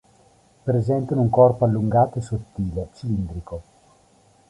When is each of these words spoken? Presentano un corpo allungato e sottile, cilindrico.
Presentano 0.63 1.21
un 1.21 1.29
corpo 1.29 1.63
allungato 1.63 2.17
e 2.17 2.23
sottile, 2.23 2.89
cilindrico. 2.95 3.61